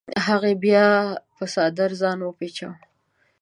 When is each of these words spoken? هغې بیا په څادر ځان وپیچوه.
هغې 0.27 0.53
بیا 0.63 0.85
په 1.35 1.43
څادر 1.53 1.89
ځان 2.01 2.19
وپیچوه. 2.21 2.71